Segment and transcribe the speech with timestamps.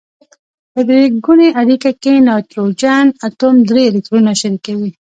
[0.73, 4.91] په درې ګونې اړیکه کې نایتروجن اتوم درې الکترونونه شریکوي.